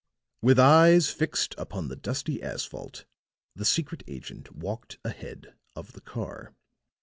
[0.41, 3.05] With eyes fixed upon the dusty asphalt,
[3.55, 6.55] the secret agent walked ahead of the car.